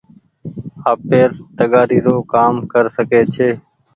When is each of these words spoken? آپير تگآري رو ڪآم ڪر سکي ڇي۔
آپير 0.91 1.29
تگآري 1.57 1.99
رو 2.05 2.15
ڪآم 2.33 2.53
ڪر 2.71 2.85
سکي 2.97 3.21
ڇي۔ 3.33 3.49